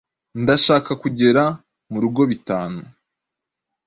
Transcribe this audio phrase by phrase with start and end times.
[0.41, 1.43] Ndashaka kugera
[1.91, 2.81] murugo bitanu.